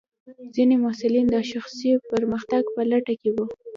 ځینې 0.55 0.75
محصلین 0.83 1.25
د 1.29 1.35
شخصي 1.51 1.91
پرمختګ 2.11 2.63
په 2.75 2.81
لټه 2.91 3.13
کې 3.21 3.29
وي. 3.35 3.45